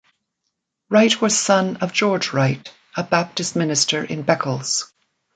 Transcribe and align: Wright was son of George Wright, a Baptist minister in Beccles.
Wright 0.89 1.21
was 1.21 1.37
son 1.37 1.75
of 1.75 1.93
George 1.93 2.33
Wright, 2.33 2.73
a 2.97 3.03
Baptist 3.03 3.55
minister 3.55 4.03
in 4.03 4.23
Beccles. 4.23 4.91